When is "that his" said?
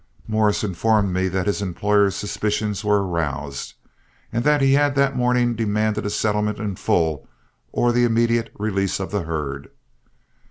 1.27-1.61